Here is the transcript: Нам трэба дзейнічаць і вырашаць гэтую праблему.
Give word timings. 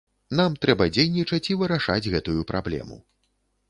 Нам 0.39 0.55
трэба 0.63 0.87
дзейнічаць 0.95 1.43
і 1.53 1.59
вырашаць 1.61 2.01
гэтую 2.17 2.41
праблему. 2.55 3.03